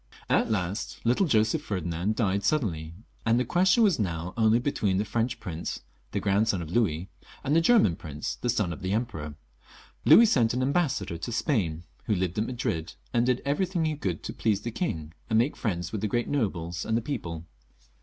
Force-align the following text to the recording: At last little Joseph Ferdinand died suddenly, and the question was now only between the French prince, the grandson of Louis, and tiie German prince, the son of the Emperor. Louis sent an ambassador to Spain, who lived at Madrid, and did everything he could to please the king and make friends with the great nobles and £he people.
At 0.31 0.49
last 0.49 0.99
little 1.03 1.27
Joseph 1.27 1.61
Ferdinand 1.61 2.15
died 2.15 2.43
suddenly, 2.43 2.95
and 3.23 3.39
the 3.39 3.45
question 3.45 3.83
was 3.83 3.99
now 3.99 4.33
only 4.35 4.57
between 4.57 4.97
the 4.97 5.05
French 5.05 5.39
prince, 5.39 5.81
the 6.11 6.19
grandson 6.19 6.59
of 6.59 6.71
Louis, 6.71 7.11
and 7.43 7.55
tiie 7.55 7.61
German 7.61 7.95
prince, 7.95 8.33
the 8.41 8.49
son 8.49 8.73
of 8.73 8.81
the 8.81 8.93
Emperor. 8.93 9.35
Louis 10.03 10.25
sent 10.25 10.55
an 10.55 10.63
ambassador 10.63 11.19
to 11.19 11.31
Spain, 11.31 11.83
who 12.05 12.15
lived 12.15 12.39
at 12.39 12.47
Madrid, 12.47 12.95
and 13.13 13.27
did 13.27 13.43
everything 13.45 13.85
he 13.85 13.95
could 13.95 14.23
to 14.23 14.33
please 14.33 14.61
the 14.61 14.71
king 14.71 15.13
and 15.29 15.37
make 15.37 15.55
friends 15.55 15.91
with 15.91 16.01
the 16.01 16.07
great 16.07 16.27
nobles 16.27 16.83
and 16.83 16.97
£he 16.97 17.01
people. 17.03 17.45